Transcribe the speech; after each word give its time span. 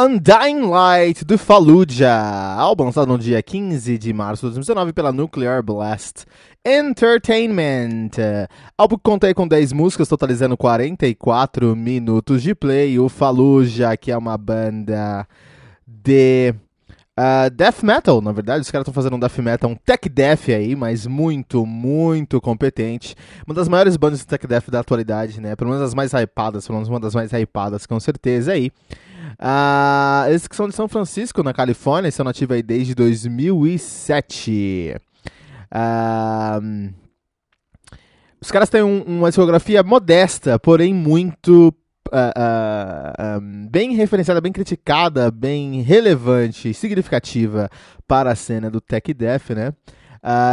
Undying 0.00 0.60
Light 0.60 1.24
do 1.24 1.36
Fallujah, 1.36 2.54
álbum 2.56 2.84
lançado 2.84 3.08
no 3.08 3.18
dia 3.18 3.42
15 3.42 3.98
de 3.98 4.12
março 4.12 4.42
de 4.42 4.54
2019 4.54 4.92
pela 4.92 5.10
Nuclear 5.10 5.60
Blast 5.60 6.24
Entertainment. 6.64 8.10
Álbum 8.78 8.94
que 8.94 9.02
conta 9.02 9.34
com 9.34 9.48
10 9.48 9.72
músicas, 9.72 10.06
totalizando 10.06 10.56
44 10.56 11.74
minutos 11.74 12.44
de 12.44 12.54
play. 12.54 12.96
O 12.96 13.08
Fallujah, 13.08 13.96
que 13.96 14.12
é 14.12 14.16
uma 14.16 14.38
banda 14.38 15.26
de 15.84 16.54
uh, 17.18 17.50
death 17.50 17.82
metal, 17.82 18.20
na 18.20 18.30
verdade, 18.30 18.60
os 18.60 18.70
caras 18.70 18.86
estão 18.86 18.94
fazendo 18.94 19.16
um 19.16 19.18
death 19.18 19.38
metal, 19.38 19.68
um 19.68 19.74
tech 19.74 20.08
death 20.08 20.48
aí, 20.50 20.76
mas 20.76 21.08
muito, 21.08 21.66
muito 21.66 22.40
competente. 22.40 23.16
Uma 23.44 23.54
das 23.54 23.68
maiores 23.68 23.96
bandas 23.96 24.20
de 24.20 24.28
tech 24.28 24.46
death 24.46 24.70
da 24.70 24.78
atualidade, 24.78 25.40
né? 25.40 25.56
Pelo 25.56 25.70
menos 25.70 25.84
as 25.84 25.92
mais 25.92 26.12
hypadas, 26.12 26.68
pelo 26.68 26.76
menos 26.76 26.88
uma 26.88 27.00
das 27.00 27.16
mais 27.16 27.32
hypadas, 27.32 27.84
com 27.84 27.98
certeza 27.98 28.52
aí. 28.52 28.70
Uh, 29.38 30.28
eles 30.28 30.48
que 30.48 30.56
são 30.56 30.68
de 30.68 30.74
São 30.74 30.88
Francisco, 30.88 31.42
na 31.42 31.52
Califórnia, 31.52 32.08
estão 32.08 32.24
nativos 32.24 32.56
aí 32.56 32.62
desde 32.62 32.94
2007. 32.94 34.96
Uh, 35.72 36.92
os 38.40 38.50
caras 38.50 38.68
têm 38.68 38.82
um, 38.82 39.02
uma 39.02 39.28
discografia 39.28 39.82
modesta, 39.82 40.58
porém 40.58 40.94
muito 40.94 41.74
uh, 42.08 43.40
um, 43.40 43.68
bem 43.68 43.94
referenciada, 43.94 44.40
bem 44.40 44.52
criticada, 44.52 45.30
bem 45.30 45.82
relevante, 45.82 46.72
significativa 46.72 47.68
para 48.06 48.32
a 48.32 48.36
cena 48.36 48.70
do 48.70 48.80
Tech 48.80 49.12
Death, 49.12 49.50
né? 49.50 49.72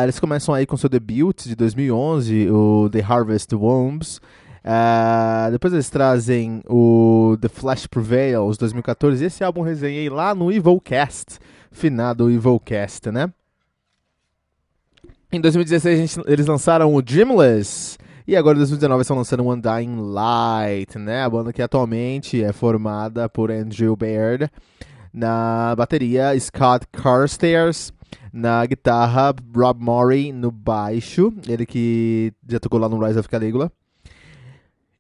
eles 0.04 0.20
começam 0.20 0.54
aí 0.54 0.66
com 0.66 0.78
seu 0.78 0.88
debut 0.88 1.44
de 1.44 1.56
2011, 1.56 2.50
o 2.50 2.90
The 2.90 3.02
Harvest 3.02 3.54
Wombs. 3.54 4.22
Uh, 4.66 5.52
depois 5.52 5.72
eles 5.72 5.92
trazem 5.92 6.64
o 6.68 7.38
The 7.40 7.48
Flash 7.48 7.86
Prevails 7.86 8.58
2014. 8.58 9.24
Esse 9.24 9.44
álbum 9.44 9.62
resenhei 9.62 10.10
lá 10.10 10.34
no 10.34 10.52
Evilcast, 10.52 11.38
finado 11.72 12.32
Evilcast, 12.32 13.12
né? 13.12 13.32
Em 15.32 15.40
2016 15.40 16.00
gente, 16.00 16.28
eles 16.28 16.48
lançaram 16.48 16.96
o 16.96 17.02
Dreamless. 17.02 17.98
E 18.28 18.36
agora 18.36 18.56
em 18.56 18.60
2019 18.60 19.02
estão 19.02 19.18
lançando 19.18 19.44
o 19.44 19.54
Undying 19.54 19.98
Light, 19.98 20.98
né? 20.98 21.24
A 21.24 21.30
banda 21.30 21.54
que 21.54 21.62
atualmente 21.62 22.44
é 22.44 22.52
formada 22.52 23.30
por 23.30 23.52
Andrew 23.52 23.96
Baird 23.96 24.50
na 25.14 25.76
bateria, 25.78 26.38
Scott 26.40 26.88
Carstairs 26.92 27.94
na 28.34 28.66
guitarra, 28.66 29.34
Rob 29.56 29.80
Murray 29.80 30.34
no 30.34 30.50
baixo, 30.50 31.32
ele 31.48 31.66
que 31.66 32.34
já 32.50 32.60
tocou 32.60 32.80
lá 32.80 32.90
no 32.90 33.00
Rise 33.00 33.20
of 33.20 33.30
Caligula. 33.30 33.72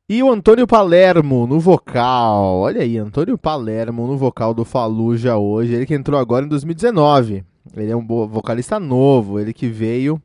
E 0.08 0.22
o 0.22 0.32
Antônio 0.32 0.68
Palermo 0.68 1.48
no 1.48 1.60
vocal. 1.60 2.58
Olha 2.58 2.84
aí, 2.84 2.96
Antônio 2.96 3.40
Palermo 3.40 4.06
no 4.06 4.16
vocal 4.16 4.54
do 4.54 4.64
Faluja 4.64 5.36
hoje. 5.36 5.74
Ele 5.74 5.86
que 5.88 5.96
entrou 5.96 6.20
agora 6.20 6.46
em 6.46 6.48
2019. 6.48 7.44
Ele 7.76 7.92
é 7.92 7.96
um 7.96 8.06
vocalista 8.28 8.80
novo. 8.80 9.40
Ele 9.40 9.52
que 9.52 9.68
veio 9.68 10.22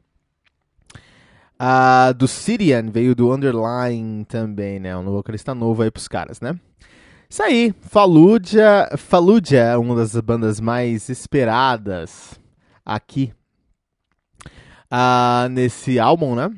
uh, 1.58 2.12
do 2.12 2.28
Syrian, 2.28 2.90
veio 2.90 3.14
do 3.14 3.32
Underline 3.32 4.22
também, 4.26 4.78
né? 4.78 4.94
Um 4.94 5.04
vocalista 5.04 5.54
novo 5.54 5.82
aí 5.82 5.90
pros 5.90 6.08
caras, 6.08 6.42
né? 6.42 6.60
Isso 7.28 7.42
aí, 7.42 7.74
Fallujah, 7.80 8.90
Fallujah 8.98 9.60
é 9.60 9.76
uma 9.78 9.96
das 9.96 10.14
bandas 10.16 10.60
mais 10.60 11.08
esperadas 11.08 12.38
aqui 12.84 13.32
uh, 14.92 15.48
nesse 15.48 15.98
álbum, 15.98 16.34
né? 16.34 16.50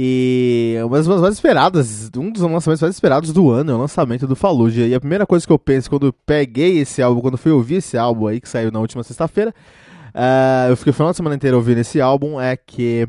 E 0.00 0.76
uma 0.84 0.96
das 0.96 1.08
mais 1.08 1.34
esperadas, 1.34 2.08
um 2.16 2.30
dos 2.30 2.40
lançamentos 2.40 2.80
mais 2.80 2.94
esperados 2.94 3.32
do 3.32 3.50
ano 3.50 3.72
é 3.72 3.74
o 3.74 3.78
lançamento 3.78 4.28
do 4.28 4.36
Fallujah. 4.36 4.86
E 4.86 4.94
a 4.94 5.00
primeira 5.00 5.26
coisa 5.26 5.44
que 5.44 5.52
eu 5.52 5.58
penso 5.58 5.90
quando 5.90 6.12
peguei 6.24 6.78
esse 6.78 7.02
álbum, 7.02 7.20
quando 7.20 7.36
fui 7.36 7.50
ouvir 7.50 7.78
esse 7.78 7.98
álbum 7.98 8.28
aí 8.28 8.40
que 8.40 8.48
saiu 8.48 8.70
na 8.70 8.78
última 8.78 9.02
sexta-feira, 9.02 9.52
uh, 10.14 10.70
eu 10.70 10.76
fiquei 10.76 10.92
o 10.92 10.94
final 10.94 11.10
de 11.10 11.16
semana 11.16 11.34
inteiro 11.34 11.56
ouvindo 11.56 11.78
esse 11.78 12.00
álbum, 12.00 12.40
é 12.40 12.56
que 12.56 13.08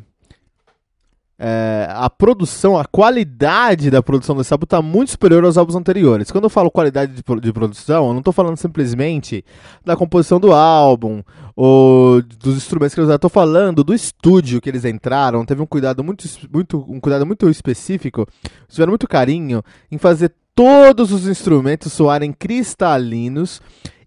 é, 1.42 1.88
a 1.92 2.10
produção, 2.10 2.78
a 2.78 2.84
qualidade 2.84 3.90
da 3.90 4.04
produção 4.04 4.36
desse 4.36 4.52
álbum 4.54 4.66
está 4.66 4.82
muito 4.82 5.12
superior 5.12 5.46
aos 5.46 5.58
álbuns 5.58 5.76
anteriores. 5.76 6.32
Quando 6.32 6.44
eu 6.44 6.50
falo 6.50 6.70
qualidade 6.70 7.14
de, 7.14 7.24
de 7.40 7.54
produção, 7.54 8.08
eu 8.08 8.12
não 8.12 8.20
estou 8.20 8.34
falando 8.34 8.58
simplesmente 8.58 9.46
da 9.86 9.96
composição 9.96 10.38
do 10.38 10.52
álbum 10.52 11.24
ou 11.62 12.22
dos 12.22 12.56
instrumentos 12.56 12.94
que 12.94 13.02
eles 13.02 13.08
usaram. 13.08 13.18
Estou 13.18 13.30
falando 13.30 13.84
do 13.84 13.94
estúdio 13.94 14.62
que 14.62 14.70
eles 14.70 14.86
entraram. 14.86 15.44
Teve 15.44 15.62
um 15.62 15.66
cuidado 15.66 16.02
muito, 16.02 16.26
muito, 16.50 16.86
um 16.88 17.02
cuidado 17.02 17.26
muito 17.26 17.50
específico, 17.50 18.26
tiveram 18.70 18.92
muito 18.92 19.06
carinho 19.06 19.62
em 19.92 19.98
fazer 19.98 20.32
todos 20.56 21.12
os 21.12 21.28
instrumentos 21.28 21.92
soarem 21.92 22.32
cristalinos 22.32 23.62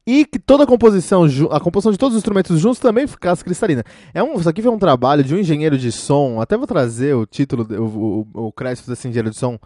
e 0.07 0.25
que 0.25 0.39
toda 0.39 0.65
a 0.65 0.67
composição, 0.67 1.27
a 1.51 1.61
composição 1.61 1.93
de 1.93 1.99
todos 1.99 2.15
os 2.15 2.21
instrumentos 2.21 2.59
juntos 2.59 2.79
também 2.79 3.07
ficasse 3.07 3.45
cristalina. 3.45 3.85
É 4.15 4.23
um, 4.23 4.33
isso 4.37 4.49
aqui 4.49 4.63
foi 4.63 4.73
um 4.73 4.79
trabalho 4.79 5.23
de 5.23 5.35
um 5.35 5.39
engenheiro 5.39 5.77
de 5.77 5.93
som, 5.93 6.41
até 6.41 6.57
vou 6.57 6.67
trazer 6.67 7.15
o 7.15 7.27
título, 7.27 7.67
o, 7.71 8.27
o, 8.33 8.47
o 8.47 8.53
crédito 8.53 8.89
desse 8.89 9.07
engenheiro 9.07 9.29
de 9.29 9.37
som, 9.37 9.59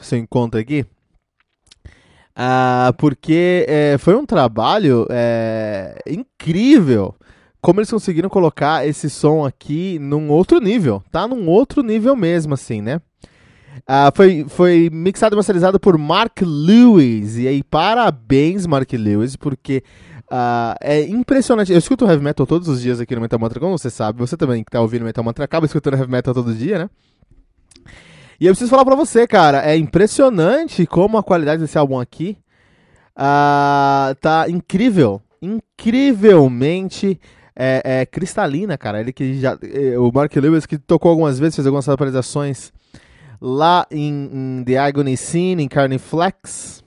se 0.00 0.14
eu 0.14 0.20
encontro 0.20 0.60
aqui. 0.60 0.86
Ah, 2.40 2.94
porque 2.96 3.66
é, 3.68 3.98
foi 3.98 4.14
um 4.14 4.24
trabalho 4.24 5.04
é, 5.10 5.98
incrível 6.06 7.12
como 7.60 7.80
eles 7.80 7.90
conseguiram 7.90 8.28
colocar 8.28 8.86
esse 8.86 9.10
som 9.10 9.44
aqui 9.44 9.98
num 9.98 10.30
outro 10.30 10.60
nível, 10.60 11.02
tá? 11.10 11.26
Num 11.26 11.48
outro 11.48 11.82
nível 11.82 12.14
mesmo, 12.14 12.54
assim, 12.54 12.80
né? 12.80 13.00
Uh, 13.78 14.14
foi, 14.14 14.46
foi 14.48 14.88
mixado 14.92 15.34
e 15.34 15.36
masterizado 15.36 15.80
por 15.80 15.98
Mark 15.98 16.40
Lewis. 16.42 17.38
E 17.38 17.48
aí, 17.48 17.64
parabéns, 17.64 18.66
Mark 18.66 18.92
Lewis, 18.92 19.34
porque 19.34 19.82
uh, 20.30 20.78
é 20.80 21.02
impressionante. 21.02 21.72
Eu 21.72 21.78
escuto 21.78 22.06
heavy 22.06 22.22
metal 22.22 22.46
todos 22.46 22.68
os 22.68 22.80
dias 22.80 23.00
aqui 23.00 23.16
no 23.16 23.20
Metal 23.20 23.40
Mantra, 23.40 23.58
como 23.58 23.76
você 23.76 23.90
sabe. 23.90 24.20
Você 24.20 24.36
também 24.36 24.62
que 24.62 24.70
tá 24.70 24.80
ouvindo 24.80 25.04
Metal 25.04 25.24
Mantra 25.24 25.44
acaba 25.44 25.66
escutando 25.66 25.94
heavy 25.94 26.10
metal 26.10 26.32
todo 26.32 26.54
dia, 26.54 26.78
né? 26.78 26.90
E 28.40 28.46
eu 28.46 28.52
preciso 28.52 28.70
falar 28.70 28.84
pra 28.84 28.94
você, 28.94 29.26
cara, 29.26 29.68
é 29.68 29.76
impressionante 29.76 30.86
como 30.86 31.18
a 31.18 31.22
qualidade 31.22 31.60
desse 31.60 31.76
álbum 31.76 31.98
aqui 31.98 32.38
uh, 33.16 34.14
tá 34.20 34.46
incrível. 34.48 35.20
Incrivelmente 35.42 37.20
é, 37.54 37.82
é, 37.84 38.06
cristalina, 38.06 38.78
cara. 38.78 39.00
Ele 39.00 39.12
que 39.12 39.40
já. 39.40 39.58
Eh, 39.62 39.98
o 39.98 40.12
Mark 40.12 40.34
Lewis 40.36 40.66
que 40.66 40.78
tocou 40.78 41.10
algumas 41.10 41.38
vezes, 41.38 41.56
fez 41.56 41.66
algumas 41.66 41.88
atualizações 41.88 42.72
lá 43.40 43.86
em, 43.90 44.30
em 44.32 44.64
The 44.64 44.78
Agony 44.78 45.16
Scene, 45.16 45.62
em 45.62 45.68
Carniflex. 45.68 46.84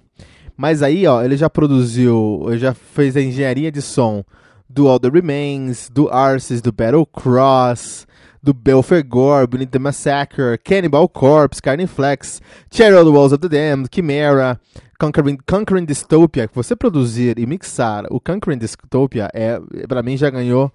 Mas 0.56 0.82
aí, 0.82 1.06
ó, 1.08 1.22
ele 1.22 1.36
já 1.36 1.50
produziu, 1.50 2.46
já 2.54 2.74
fez 2.74 3.18
a 3.18 3.22
engenharia 3.22 3.72
de 3.72 3.82
som 3.82 4.24
do 4.70 4.88
All 4.88 5.00
The 5.00 5.10
Remains, 5.10 5.90
do 5.90 6.10
Arces, 6.10 6.62
do 6.62 6.72
Battle 6.72 7.06
Cross, 7.06 8.08
do 8.44 8.54
Belfegor, 8.54 9.48
Beneath 9.48 9.72
the 9.72 9.80
Massacre, 9.80 10.58
Cannibal 10.58 11.08
Corpse, 11.08 11.62
Carniflex, 11.62 12.42
Cherry 12.72 12.96
on 12.96 13.06
the 13.06 13.12
Walls 13.12 13.32
of 13.32 13.40
the 13.40 13.50
Damned, 13.50 13.90
Chimera, 13.94 14.60
Conquering, 15.00 15.38
Conquering 15.48 15.86
Dystopia, 15.86 16.50
você 16.54 16.76
produzir 16.76 17.38
e 17.38 17.46
mixar 17.46 18.06
o 18.10 18.20
Conquering 18.20 18.58
Dystopia, 18.58 19.30
é, 19.34 19.60
pra 19.88 20.02
mim 20.02 20.18
já 20.18 20.30
ganhou 20.30 20.72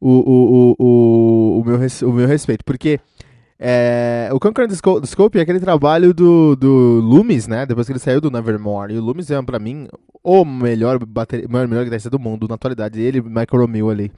o, 0.00 0.10
o, 0.10 0.76
o, 0.76 0.76
o, 0.78 1.60
o, 1.60 1.64
meu, 1.64 1.78
o 1.78 2.12
meu 2.12 2.26
respeito, 2.26 2.64
porque 2.64 3.00
é, 3.58 4.28
o 4.32 4.38
Conquering 4.38 4.68
Dystopia 4.68 5.40
é 5.40 5.44
aquele 5.44 5.60
trabalho 5.60 6.12
do, 6.12 6.54
do 6.56 7.00
Loomis, 7.00 7.46
né, 7.46 7.64
depois 7.64 7.86
que 7.86 7.92
ele 7.92 8.00
saiu 8.00 8.20
do 8.20 8.30
Nevermore, 8.30 8.92
e 8.92 8.98
o 8.98 9.02
Loomis 9.02 9.30
é 9.30 9.40
pra 9.40 9.58
mim 9.58 9.88
o 10.22 10.44
melhor, 10.44 10.98
bater, 11.04 11.48
melhor, 11.48 11.66
melhor 11.66 11.84
guitarrista 11.84 12.10
do 12.10 12.18
mundo 12.18 12.46
na 12.46 12.54
atualidade, 12.54 13.00
ele 13.00 13.18
e 13.18 13.22
Michael 13.22 13.62
Romeo 13.62 13.88
ali. 13.88 14.12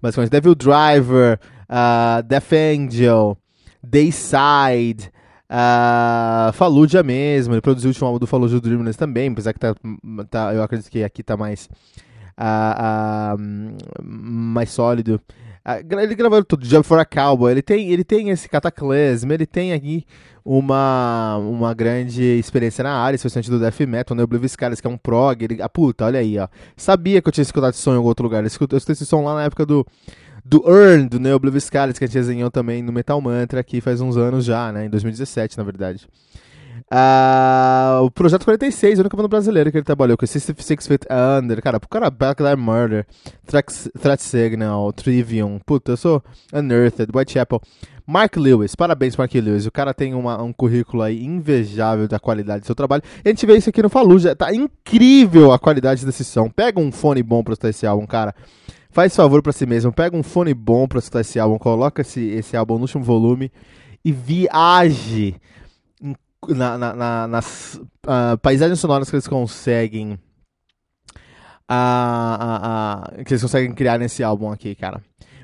Basicamente, 0.00 0.32
Devil 0.32 0.56
Driver, 0.56 1.38
uh, 1.68 2.22
Death 2.22 2.52
Angel, 2.52 3.36
Dayside, 3.82 5.10
uh, 5.52 7.04
mesmo. 7.04 7.54
Ele 7.54 7.60
produziu 7.60 7.88
o 7.88 7.90
último 7.90 8.06
álbum 8.06 8.18
do 8.18 8.26
Fallujah 8.26 8.60
Dreamless 8.60 8.98
também, 8.98 9.30
apesar 9.30 9.52
que 9.52 9.60
tá, 9.60 9.74
tá, 10.30 10.54
eu 10.54 10.62
acredito 10.62 10.90
que 10.90 11.04
aqui 11.04 11.22
tá 11.22 11.36
mais, 11.36 11.68
uh, 12.38 13.36
uh, 13.36 14.02
mais 14.02 14.70
sólido. 14.70 15.20
Ele 15.90 16.14
gravou 16.16 16.42
tudo, 16.44 16.66
Job 16.66 16.84
for 16.84 16.98
a 16.98 17.04
Cowboy. 17.04 17.52
Ele 17.52 17.62
tem, 17.62 17.88
ele 17.88 18.02
tem 18.02 18.30
esse 18.30 18.48
cataclismo, 18.48 19.32
ele 19.32 19.46
tem 19.46 19.72
aqui 19.72 20.04
uma, 20.44 21.36
uma 21.36 21.72
grande 21.72 22.20
experiência 22.20 22.82
na 22.82 22.92
área, 22.92 23.14
especialmente 23.14 23.48
do 23.48 23.60
death 23.60 23.78
metal, 23.86 24.16
né? 24.16 24.22
O 24.22 24.24
Oblivious 24.24 24.52
Scars, 24.52 24.80
que 24.80 24.88
é 24.88 24.90
um 24.90 24.98
prog. 24.98 25.44
Ele, 25.44 25.62
ah, 25.62 25.68
puta, 25.68 26.04
olha 26.04 26.18
aí, 26.18 26.36
ó. 26.36 26.48
Sabia 26.76 27.22
que 27.22 27.28
eu 27.28 27.32
tinha 27.32 27.42
escutado 27.42 27.70
esse 27.70 27.80
som 27.80 27.92
em 27.92 27.96
algum 27.96 28.08
outro 28.08 28.24
lugar. 28.24 28.42
Eu 28.42 28.48
escutei 28.48 28.76
esse 28.76 29.06
som 29.06 29.22
lá 29.22 29.36
na 29.36 29.44
época 29.44 29.64
do 29.64 29.86
do 30.44 30.62
Earn, 30.66 31.08
do 31.08 31.20
Neo 31.20 31.36
Oblivious 31.36 31.64
Scars, 31.64 31.98
que 31.98 32.04
a 32.04 32.06
gente 32.06 32.14
desenhou 32.14 32.50
também 32.50 32.82
no 32.82 32.92
Metal 32.92 33.20
Mantra 33.20 33.60
aqui 33.60 33.80
faz 33.80 34.00
uns 34.00 34.16
anos 34.16 34.44
já, 34.44 34.72
né? 34.72 34.86
Em 34.86 34.90
2017, 34.90 35.56
na 35.56 35.64
verdade. 35.64 36.06
Uh, 36.92 38.04
o 38.04 38.10
Projeto 38.10 38.44
46, 38.44 38.98
o 38.98 39.02
único 39.02 39.16
banda 39.16 39.28
brasileiro 39.28 39.70
que 39.70 39.78
ele 39.78 39.84
trabalhou, 39.84 40.16
com 40.16 40.26
System 40.26 40.54
Six 40.58 40.86
Feet 40.86 41.06
Under, 41.10 41.62
cara, 41.62 41.78
o 41.78 41.88
cara 41.88 42.10
Backline 42.10 42.56
Murder, 42.56 43.06
Threat, 43.46 44.22
Signal, 44.22 44.92
Trivium, 44.92 45.58
puta, 45.64 45.92
eu 45.92 45.96
sou 45.96 46.22
Unearthed, 46.52 47.10
Whitechapel. 47.14 47.62
Mark 48.04 48.36
Lewis, 48.36 48.74
parabéns 48.74 49.16
Mark 49.16 49.32
Lewis, 49.32 49.64
o 49.64 49.70
cara 49.70 49.94
tem 49.94 50.12
uma, 50.12 50.42
um 50.42 50.52
currículo 50.52 51.02
aí 51.02 51.24
invejável 51.24 52.08
da 52.08 52.18
qualidade 52.18 52.60
do 52.60 52.66
seu 52.66 52.74
trabalho. 52.74 53.02
E 53.24 53.28
a 53.28 53.30
gente 53.30 53.46
vê 53.46 53.56
isso 53.56 53.70
aqui 53.70 53.80
no 53.80 53.88
Fallujah, 53.88 54.34
tá 54.34 54.52
incrível 54.52 55.52
a 55.52 55.58
qualidade 55.58 56.04
desse 56.04 56.24
som. 56.24 56.50
Pega 56.50 56.80
um 56.80 56.90
fone 56.92 57.22
bom 57.22 57.42
pra 57.42 57.52
escutar 57.52 57.70
esse 57.70 57.86
álbum, 57.86 58.06
cara. 58.06 58.34
Faz 58.92 59.16
favor 59.16 59.42
para 59.42 59.52
si 59.52 59.64
mesmo, 59.64 59.90
pega 59.90 60.14
um 60.14 60.22
fone 60.22 60.52
bom 60.52 60.86
pra 60.86 60.98
escutar 60.98 61.22
esse 61.22 61.40
álbum, 61.40 61.58
coloca 61.58 62.02
esse, 62.02 62.20
esse 62.28 62.54
álbum 62.54 62.74
no 62.74 62.82
último 62.82 63.02
volume 63.02 63.50
e 64.04 64.12
viaje 64.12 65.34
na, 66.46 66.76
na, 66.76 66.94
na, 66.94 67.26
nas 67.26 67.80
uh, 68.06 68.36
paisagens 68.42 68.78
sonoras 68.78 69.08
que 69.08 69.16
eles 69.16 69.26
conseguem. 69.26 70.18
Uh, 71.70 73.16
uh, 73.18 73.24
que 73.24 73.32
eles 73.32 73.42
conseguem 73.42 73.72
criar 73.72 73.98
nesse 73.98 74.22
álbum 74.22 74.52
aqui, 74.52 74.74
cara. 74.74 75.00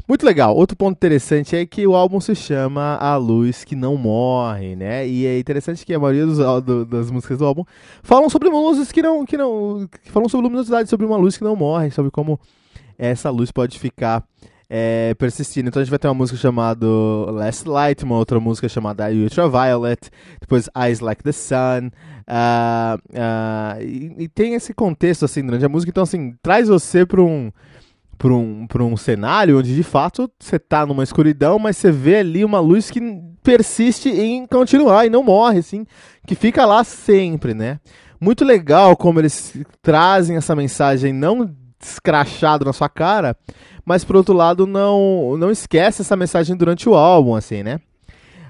Muito 0.07 0.27
legal. 0.27 0.55
Outro 0.55 0.77
ponto 0.77 0.97
interessante 0.97 1.57
é 1.57 1.65
que 1.65 1.87
o 1.87 1.95
álbum 1.95 2.21
se 2.21 2.35
chama 2.35 2.97
A 2.97 3.17
Luz 3.17 3.65
Que 3.65 3.75
Não 3.75 3.97
Morre, 3.97 4.77
né? 4.77 5.09
E 5.09 5.27
é 5.27 5.39
interessante 5.39 5.87
que 5.87 5.95
a 5.95 5.99
maioria 5.99 6.27
dos, 6.27 6.39
do, 6.65 6.85
das 6.85 7.11
músicas 7.11 7.39
do 7.39 7.47
álbum 7.47 7.65
falam 8.03 8.29
sobre 8.29 8.51
luzes 8.51 8.93
que 8.93 9.01
não, 9.01 9.25
que 9.25 9.39
não, 9.39 9.89
que 10.03 10.11
falam 10.11 10.29
sobre 10.29 10.45
luminosidade, 10.45 10.89
sobre 10.91 11.07
uma 11.07 11.17
luz 11.17 11.39
que 11.39 11.45
não 11.45 11.57
morre, 11.57 11.91
sobre 11.91 12.11
como 12.11 12.39
essa 12.99 13.31
luz 13.31 13.51
pode 13.53 13.79
ficar 13.79 14.25
é, 14.69 15.15
persistindo. 15.15 15.69
Então 15.69 15.81
a 15.81 15.85
gente 15.85 15.91
vai 15.91 15.99
ter 15.99 16.09
uma 16.09 16.15
música 16.15 16.39
chamada 16.39 16.87
Last 16.87 17.69
Light, 17.69 18.05
uma 18.05 18.17
outra 18.17 18.39
música 18.39 18.69
chamada 18.69 19.09
Ultraviolet, 19.11 20.11
depois 20.41 20.69
Eyes 20.77 21.01
Like 21.01 21.23
the 21.23 21.33
Sun. 21.33 21.91
Uh, 22.29 22.99
uh, 23.09 23.83
e, 23.83 24.25
e, 24.25 24.29
tem 24.29 24.53
esse 24.53 24.75
contexto 24.75 25.25
assim 25.25 25.43
durante 25.43 25.65
a 25.65 25.69
música, 25.69 25.89
então 25.89 26.03
assim, 26.03 26.35
traz 26.43 26.69
você 26.69 27.07
para 27.07 27.23
um 27.23 27.51
para 28.19 28.35
um, 28.35 28.67
um 28.81 28.97
cenário 28.97 29.59
onde 29.59 29.75
de 29.75 29.83
fato 29.85 30.29
você 30.39 30.57
está 30.57 30.85
numa 30.85 31.05
escuridão, 31.05 31.59
mas 31.59 31.77
você 31.77 31.93
vê 31.93 32.17
ali 32.17 32.45
uma 32.45 32.59
luz 32.59 32.91
que 32.91 33.01
persiste 33.45 34.11
em 34.11 34.45
continuar 34.45 35.07
e 35.07 35.11
não 35.11 35.23
morre, 35.23 35.61
assim, 35.61 35.87
que 36.27 36.35
fica 36.35 36.67
lá 36.67 36.83
sempre, 36.83 37.55
né? 37.55 37.79
Muito 38.21 38.45
legal 38.45 38.97
como 38.97 39.21
eles 39.21 39.57
trazem 39.81 40.37
essa 40.37 40.57
mensagem 40.57 41.13
não 41.13 41.49
escrachado 41.81 42.65
na 42.65 42.73
sua 42.73 42.89
cara, 42.89 43.37
mas 43.85 44.05
por 44.05 44.17
outro 44.17 44.35
lado 44.35 44.67
não 44.67 45.37
não 45.37 45.51
esquece 45.51 46.03
essa 46.03 46.17
mensagem 46.17 46.57
durante 46.57 46.89
o 46.89 46.95
álbum, 46.95 47.35
assim, 47.35 47.63
né? 47.63 47.81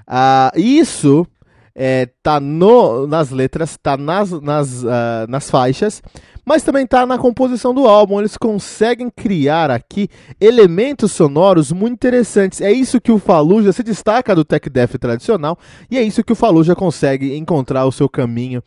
Ah, 0.07 0.51
isso 0.55 1.27
é, 1.75 2.09
tá 2.21 2.39
no, 2.39 3.07
nas 3.07 3.29
letras, 3.29 3.77
tá 3.81 3.95
nas, 3.95 4.31
nas, 4.41 4.83
uh, 4.83 5.29
nas 5.29 5.49
faixas, 5.49 6.03
mas 6.43 6.61
também 6.61 6.85
tá 6.85 7.05
na 7.05 7.17
composição 7.17 7.73
do 7.73 7.87
álbum. 7.87 8.19
Eles 8.19 8.35
conseguem 8.35 9.09
criar 9.09 9.71
aqui 9.71 10.09
elementos 10.41 11.11
sonoros 11.11 11.71
muito 11.71 11.93
interessantes. 11.93 12.59
É 12.59 12.71
isso 12.71 12.99
que 12.99 13.11
o 13.11 13.19
Fallujah 13.19 13.71
se 13.71 13.81
destaca 13.81 14.35
do 14.35 14.43
tech 14.43 14.69
death 14.69 14.97
tradicional 14.99 15.57
e 15.89 15.97
é 15.97 16.01
isso 16.01 16.23
que 16.23 16.33
o 16.33 16.35
Fallujah 16.35 16.75
consegue 16.75 17.37
encontrar 17.37 17.85
o 17.85 17.91
seu 17.91 18.09
caminho 18.09 18.61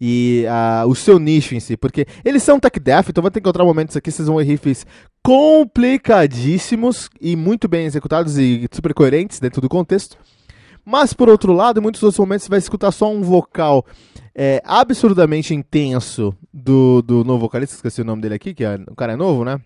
e 0.00 0.44
uh, 0.46 0.88
o 0.88 0.94
seu 0.94 1.18
nicho 1.18 1.54
em 1.54 1.60
si, 1.60 1.76
porque 1.76 2.06
eles 2.24 2.42
são 2.42 2.60
tech 2.60 2.78
death, 2.78 3.08
então 3.08 3.22
vai 3.22 3.30
ter 3.30 3.40
que 3.40 3.48
encontrar 3.48 3.64
momentos 3.64 3.96
aqui, 3.96 4.10
vocês 4.10 4.28
vão 4.28 4.36
ver 4.36 4.44
riffs 4.44 4.86
complicadíssimos 5.22 7.08
e 7.20 7.34
muito 7.36 7.66
bem 7.66 7.86
executados 7.86 8.36
e 8.38 8.68
super 8.72 8.92
coerentes 8.92 9.40
dentro 9.40 9.60
do 9.60 9.68
contexto. 9.68 10.18
Mas 10.84 11.14
por 11.14 11.28
outro 11.28 11.52
lado, 11.52 11.80
em 11.80 11.82
muitos 11.82 12.02
outros 12.02 12.18
momentos 12.18 12.44
você 12.44 12.50
vai 12.50 12.58
escutar 12.58 12.92
só 12.92 13.10
um 13.10 13.22
vocal 13.22 13.86
é, 14.34 14.60
absurdamente 14.64 15.54
intenso 15.54 16.36
do, 16.52 17.00
do 17.00 17.24
novo 17.24 17.40
vocalista, 17.40 17.76
esqueci 17.76 18.02
o 18.02 18.04
nome 18.04 18.20
dele 18.20 18.34
aqui, 18.34 18.52
que 18.52 18.64
é, 18.64 18.78
o 18.88 18.94
cara 18.94 19.12
é 19.14 19.16
novo, 19.16 19.44
né? 19.44 19.60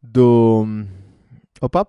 Do. 0.00 0.66
Opa, 1.60 1.86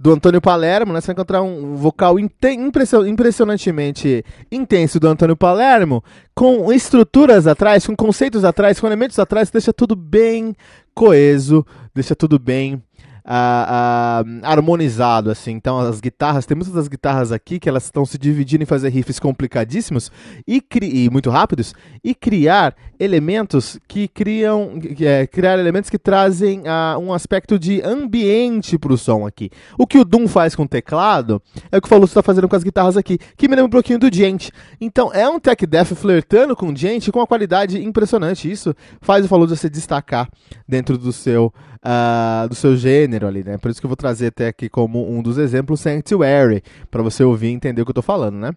do 0.00 0.14
Antônio 0.14 0.40
Palermo, 0.40 0.94
né? 0.94 1.00
Você 1.02 1.08
vai 1.08 1.12
encontrar 1.12 1.42
um 1.42 1.76
vocal 1.76 2.16
impressionantemente 2.18 4.24
intenso 4.50 4.98
do 4.98 5.06
Antônio 5.06 5.36
Palermo, 5.36 6.02
com 6.34 6.72
estruturas 6.72 7.46
atrás, 7.46 7.86
com 7.86 7.94
conceitos 7.94 8.42
atrás, 8.42 8.80
com 8.80 8.86
elementos 8.86 9.18
atrás, 9.18 9.50
deixa 9.50 9.74
tudo 9.74 9.94
bem 9.94 10.56
coeso, 10.94 11.66
deixa 11.94 12.16
tudo 12.16 12.38
bem 12.38 12.82
uh, 13.30 14.24
uh, 14.26 14.40
harmonizado, 14.42 15.30
assim. 15.30 15.52
Então 15.52 15.78
as 15.78 16.00
guitarras, 16.00 16.44
tem 16.44 16.56
muitas 16.56 16.74
das 16.74 16.88
guitarras 16.88 17.30
aqui 17.30 17.60
que 17.60 17.68
elas 17.68 17.84
estão 17.84 18.04
se 18.04 18.18
dividindo 18.18 18.64
em 18.64 18.66
fazer 18.66 18.88
riffs 18.88 19.20
complicadíssimos 19.20 20.10
e, 20.46 20.62
e 20.82 21.08
muito 21.08 21.30
rápidos 21.30 21.72
e 22.02 22.14
criar 22.14 22.74
elementos 22.98 23.78
que 23.86 24.08
criam, 24.08 24.72
é, 25.00 25.26
criar 25.26 25.58
elementos 25.58 25.88
que 25.88 25.98
trazem 25.98 26.60
uh, 26.60 26.98
um 26.98 27.12
aspecto 27.12 27.58
de 27.58 27.80
ambiente 27.82 28.76
para 28.76 28.92
o 28.92 28.98
som 28.98 29.26
aqui. 29.26 29.50
O 29.78 29.86
que 29.86 29.98
o 29.98 30.04
Doom 30.04 30.26
faz 30.26 30.54
com 30.56 30.64
o 30.64 30.68
teclado 30.68 31.40
é 31.70 31.78
o 31.78 31.80
que 31.80 31.86
o 31.86 31.88
Faluso 31.88 32.10
está 32.10 32.22
fazendo 32.22 32.48
com 32.48 32.56
as 32.56 32.64
guitarras 32.64 32.96
aqui, 32.96 33.18
que 33.36 33.48
me 33.48 33.54
lembra 33.54 33.66
um 33.66 33.70
pouquinho 33.70 33.98
do 33.98 34.12
Gent. 34.12 34.50
Então 34.80 35.12
é 35.14 35.28
um 35.28 35.38
tech 35.38 35.64
death 35.66 35.94
flertando 35.94 36.56
com 36.56 36.70
o 36.70 36.76
Gent 36.76 37.08
com 37.10 37.20
uma 37.20 37.26
qualidade 37.26 37.82
impressionante. 37.82 38.50
Isso 38.50 38.74
faz 39.00 39.24
o 39.24 39.28
Faluso 39.28 39.54
se 39.56 39.70
destacar 39.70 40.28
dentro 40.66 40.98
do 40.98 41.12
seu 41.12 41.52
uh, 41.84 42.48
do 42.48 42.54
seu 42.54 42.76
gênero 42.76 43.19
ali, 43.26 43.42
né? 43.44 43.58
Por 43.58 43.70
isso 43.70 43.80
que 43.80 43.86
eu 43.86 43.90
vou 43.90 43.96
trazer 43.96 44.26
até 44.26 44.48
aqui 44.48 44.68
como 44.68 45.10
um 45.10 45.22
dos 45.22 45.38
exemplos 45.38 45.80
Sanctuary, 45.80 46.62
para 46.90 47.02
você 47.02 47.22
ouvir 47.24 47.48
e 47.48 47.52
entender 47.52 47.82
o 47.82 47.84
que 47.84 47.90
eu 47.90 47.94
tô 47.94 48.02
falando, 48.02 48.36
né? 48.36 48.52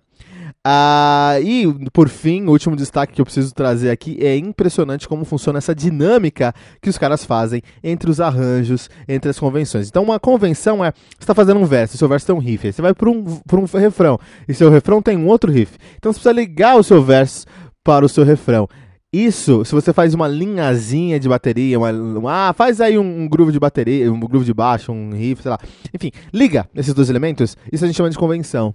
Ah, 0.65 1.35
e 1.41 1.67
por 1.91 2.07
fim, 2.07 2.45
o 2.45 2.51
último 2.51 2.73
destaque 2.73 3.11
que 3.11 3.19
eu 3.19 3.25
preciso 3.25 3.53
trazer 3.53 3.89
aqui 3.89 4.17
é 4.21 4.37
impressionante 4.37 5.09
como 5.09 5.25
funciona 5.25 5.57
essa 5.57 5.75
dinâmica 5.75 6.53
que 6.81 6.89
os 6.89 6.97
caras 6.97 7.25
fazem 7.25 7.61
entre 7.83 8.09
os 8.09 8.21
arranjos, 8.21 8.89
entre 9.05 9.29
as 9.29 9.37
convenções. 9.37 9.89
Então, 9.89 10.03
uma 10.03 10.21
convenção 10.21 10.83
é: 10.83 10.91
você 10.91 11.17
está 11.19 11.35
fazendo 11.35 11.59
um 11.59 11.65
verso, 11.65 11.97
seu 11.97 12.07
verso 12.07 12.27
tem 12.27 12.35
um 12.35 12.39
riff, 12.39 12.65
aí 12.65 12.71
você 12.71 12.81
vai 12.81 12.93
para 12.93 13.09
um, 13.09 13.41
um 13.51 13.77
refrão, 13.77 14.17
e 14.47 14.53
seu 14.53 14.69
refrão 14.69 15.01
tem 15.01 15.17
um 15.17 15.27
outro 15.27 15.51
riff. 15.51 15.77
Então, 15.97 16.13
você 16.13 16.19
precisa 16.19 16.31
ligar 16.33 16.77
o 16.77 16.83
seu 16.83 17.03
verso 17.03 17.45
para 17.83 18.05
o 18.05 18.09
seu 18.09 18.23
refrão. 18.23 18.69
Isso, 19.13 19.63
se 19.63 19.71
você 19.73 19.93
faz 19.93 20.15
uma 20.15 20.27
linhazinha 20.27 21.19
de 21.19 21.29
bateria, 21.29 21.77
uma, 21.77 21.91
uma, 21.91 22.49
ah, 22.49 22.53
faz 22.53 22.81
aí 22.81 22.97
um, 22.97 23.21
um, 23.21 23.29
groove 23.29 23.51
de 23.51 23.59
bateria, 23.59 24.11
um 24.11 24.19
groove 24.19 24.43
de 24.43 24.55
baixo, 24.55 24.91
um 24.91 25.11
riff, 25.11 25.43
sei 25.43 25.51
lá. 25.51 25.59
Enfim, 25.93 26.11
liga 26.33 26.67
esses 26.73 26.95
dois 26.95 27.11
elementos, 27.11 27.55
isso 27.71 27.83
a 27.83 27.87
gente 27.87 27.95
chama 27.95 28.09
de 28.09 28.17
convenção. 28.17 28.73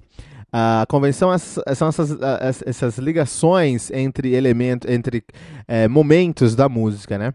A 0.52 0.86
convenção 0.88 1.34
é, 1.34 1.38
são 1.74 1.88
essas, 1.88 2.16
essas 2.64 2.98
ligações 2.98 3.90
entre 3.90 4.32
elementos, 4.32 4.88
entre 4.88 5.24
é, 5.66 5.88
momentos 5.88 6.54
da 6.54 6.68
música, 6.68 7.18
né? 7.18 7.34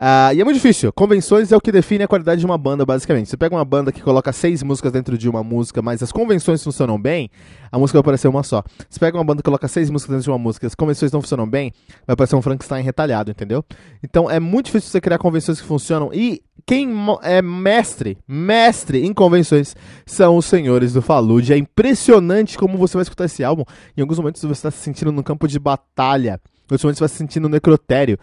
Uh, 0.00 0.34
e 0.34 0.40
é 0.40 0.44
muito 0.44 0.56
difícil. 0.56 0.92
Convenções 0.92 1.50
é 1.52 1.56
o 1.56 1.60
que 1.60 1.72
define 1.72 2.04
a 2.04 2.08
qualidade 2.08 2.40
de 2.40 2.46
uma 2.46 2.58
banda, 2.58 2.84
basicamente. 2.84 3.28
Você 3.28 3.36
pega 3.36 3.54
uma 3.54 3.64
banda 3.64 3.90
que 3.90 4.02
coloca 4.02 4.32
seis 4.32 4.62
músicas 4.62 4.92
dentro 4.92 5.16
de 5.16 5.28
uma 5.28 5.42
música, 5.42 5.80
mas 5.80 6.02
as 6.02 6.12
convenções 6.12 6.62
funcionam 6.62 7.00
bem, 7.00 7.30
a 7.70 7.78
música 7.78 7.98
vai 7.98 8.04
parecer 8.04 8.28
uma 8.28 8.42
só. 8.42 8.62
Você 8.88 9.00
pega 9.00 9.16
uma 9.16 9.24
banda 9.24 9.42
que 9.42 9.44
coloca 9.44 9.66
seis 9.68 9.90
músicas 9.90 10.16
dentro 10.16 10.24
de 10.24 10.30
uma 10.30 10.38
música, 10.38 10.66
as 10.66 10.74
convenções 10.74 11.12
não 11.12 11.20
funcionam 11.20 11.48
bem, 11.48 11.72
vai 12.06 12.16
parecer 12.16 12.36
um 12.36 12.42
Frankenstein 12.42 12.82
retalhado, 12.82 13.30
entendeu? 13.30 13.64
Então 14.02 14.30
é 14.30 14.38
muito 14.38 14.66
difícil 14.66 14.90
você 14.90 15.00
criar 15.00 15.18
convenções 15.18 15.60
que 15.60 15.66
funcionam. 15.66 16.10
E 16.12 16.42
quem 16.66 16.90
é 17.22 17.40
mestre, 17.40 18.18
mestre 18.26 19.04
em 19.04 19.12
convenções, 19.14 19.74
são 20.04 20.36
os 20.36 20.46
senhores 20.46 20.92
do 20.92 21.00
Falude. 21.00 21.52
É 21.52 21.56
impressionante 21.56 22.58
como 22.58 22.76
você 22.76 22.96
vai 22.96 23.02
escutar 23.02 23.24
esse 23.24 23.42
álbum. 23.42 23.64
Em 23.96 24.02
alguns 24.02 24.18
momentos 24.18 24.42
você 24.42 24.52
está 24.52 24.70
se 24.70 24.78
sentindo 24.78 25.10
no 25.10 25.22
campo 25.22 25.48
de 25.48 25.58
batalha. 25.58 26.40
Em 26.70 26.74
outros 26.74 26.84
momentos 26.84 26.98
você 26.98 27.04
vai 27.04 27.08
se 27.08 27.16
sentir 27.16 27.40
no 27.40 27.48
necrotério 27.48 28.18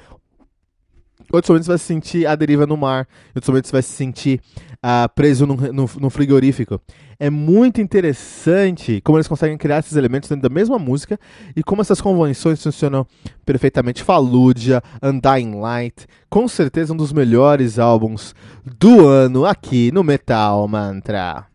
outros 1.35 1.49
momentos 1.49 1.65
você 1.65 1.71
vai 1.71 1.77
se 1.77 1.85
sentir 1.85 2.27
à 2.27 2.35
deriva 2.35 2.65
no 2.65 2.77
mar, 2.77 3.07
em 3.27 3.37
outros 3.37 3.49
momentos 3.49 3.69
você 3.69 3.75
vai 3.75 3.81
se 3.81 3.91
sentir 3.91 4.41
uh, 4.75 5.09
preso 5.13 5.45
no, 5.45 6.09
frigorífico. 6.09 6.79
É 7.19 7.29
muito 7.29 7.79
interessante 7.79 9.01
como 9.01 9.17
eles 9.17 9.27
conseguem 9.27 9.57
criar 9.57 9.79
esses 9.79 9.95
elementos 9.95 10.29
dentro 10.29 10.47
da 10.47 10.53
mesma 10.53 10.77
música 10.77 11.17
e 11.55 11.63
como 11.63 11.81
essas 11.81 12.01
convenções 12.01 12.61
funcionam 12.61 13.07
perfeitamente. 13.45 14.03
Fallujah, 14.03 14.83
Undying 15.01 15.59
Light, 15.59 16.05
com 16.29 16.47
certeza 16.47 16.93
um 16.93 16.97
dos 16.97 17.13
melhores 17.13 17.79
álbuns 17.79 18.35
do 18.63 19.07
ano 19.07 19.45
aqui 19.45 19.91
no 19.91 20.03
Metal 20.03 20.67
Mantra. 20.67 21.54